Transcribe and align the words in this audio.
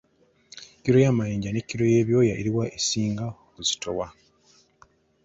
Kkiro 0.77 0.97
y’amayinja 1.05 1.49
ne 1.51 1.61
kkiro 1.63 1.83
y’ebyoya 1.93 2.33
eri 2.39 2.51
wa 2.55 2.65
esinga 2.77 3.25
obuzito? 3.45 4.03